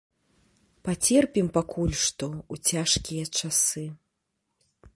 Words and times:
Пацерпім 0.87 1.51
пакуль 1.57 1.93
што, 2.05 2.29
у 2.55 2.59
цяжкія 2.71 3.25
часы. 3.43 3.85